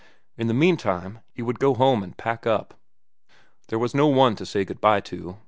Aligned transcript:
In 0.35 0.47
the 0.47 0.55
meantime 0.55 1.19
he 1.31 1.43
would 1.43 1.59
go 1.59 1.75
home 1.75 2.01
and 2.01 2.17
pack 2.17 2.47
up. 2.47 2.73
There 3.67 3.77
was 3.77 3.93
no 3.93 4.07
one 4.07 4.35
to 4.37 4.47
say 4.47 4.65
good 4.65 4.81
by 4.81 4.99
to. 5.01 5.37